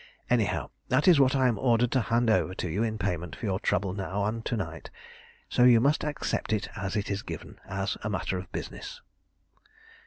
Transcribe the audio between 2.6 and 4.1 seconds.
you in payment for your trouble